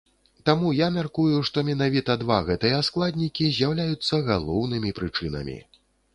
Таму 0.49 0.69
я 0.77 0.85
мяркую, 0.95 1.35
што 1.49 1.63
менавіта 1.67 2.15
два 2.23 2.39
гэтыя 2.47 2.81
складнікі 2.89 3.51
з'яўляюцца 3.59 4.21
галоўнымі 4.33 4.97
прычынамі. 5.03 5.61